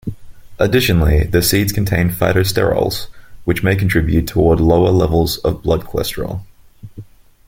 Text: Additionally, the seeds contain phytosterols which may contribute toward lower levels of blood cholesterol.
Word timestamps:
Additionally, 0.57 1.25
the 1.25 1.43
seeds 1.43 1.71
contain 1.71 2.09
phytosterols 2.09 3.05
which 3.45 3.61
may 3.61 3.75
contribute 3.75 4.25
toward 4.25 4.59
lower 4.59 4.89
levels 4.89 5.37
of 5.37 5.61
blood 5.61 5.83
cholesterol. 5.85 6.41